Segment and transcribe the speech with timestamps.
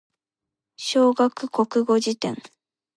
[0.77, 2.35] 小学国語辞典